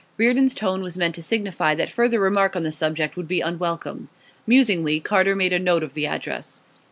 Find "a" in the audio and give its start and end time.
5.53-5.59